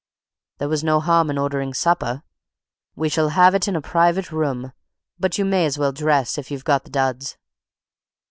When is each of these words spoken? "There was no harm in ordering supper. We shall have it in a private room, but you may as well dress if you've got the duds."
"There 0.57 0.67
was 0.67 0.83
no 0.83 0.99
harm 0.99 1.29
in 1.29 1.37
ordering 1.37 1.75
supper. 1.75 2.23
We 2.95 3.07
shall 3.07 3.29
have 3.29 3.53
it 3.53 3.67
in 3.67 3.75
a 3.75 3.81
private 3.83 4.31
room, 4.31 4.71
but 5.19 5.37
you 5.37 5.45
may 5.45 5.63
as 5.67 5.77
well 5.77 5.91
dress 5.91 6.39
if 6.39 6.49
you've 6.49 6.65
got 6.65 6.85
the 6.85 6.89
duds." 6.89 7.37